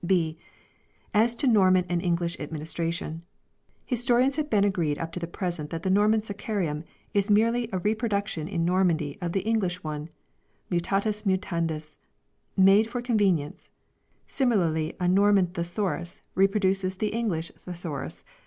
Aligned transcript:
B. 0.03 0.39
As 1.13 1.35
to 1.35 1.45
Norman 1.45 1.85
and 1.87 2.01
English 2.01 2.39
Administration. 2.39 3.21
Historians 3.85 4.35
have 4.35 4.49
been 4.49 4.63
agreed 4.63 4.97
up 4.97 5.11
to 5.11 5.19
the 5.19 5.27
present 5.27 5.69
that 5.69 5.83
the 5.83 5.91
Norman" 5.91 6.23
Scaccarium" 6.23 6.85
is 7.13 7.29
merely 7.29 7.69
a 7.71 7.77
reproduction 7.77 8.47
in 8.47 8.65
Normandy 8.65 9.19
of 9.21 9.33
the 9.33 9.41
English 9.41 9.83
one, 9.83 10.09
mutatis 10.71 11.21
mutandis^ 11.21 11.97
made 12.57 12.89
for 12.89 12.99
convenience; 13.03 13.69
similarly 14.25 14.95
a 14.99 15.07
Norman" 15.07 15.51
The 15.53 15.61
saurus" 15.61 16.19
reproduces 16.33 16.95
the 16.95 17.09
English 17.09 17.51
"Thesaurus 17.65 18.23